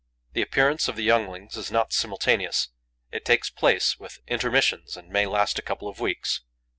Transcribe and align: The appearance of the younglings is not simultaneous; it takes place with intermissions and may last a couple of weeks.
The 0.33 0.41
appearance 0.41 0.87
of 0.87 0.95
the 0.95 1.03
younglings 1.03 1.55
is 1.55 1.69
not 1.69 1.93
simultaneous; 1.93 2.69
it 3.11 3.23
takes 3.23 3.51
place 3.51 3.99
with 3.99 4.17
intermissions 4.27 4.97
and 4.97 5.09
may 5.09 5.27
last 5.27 5.59
a 5.59 5.61
couple 5.61 5.87
of 5.87 5.99
weeks. 5.99 6.41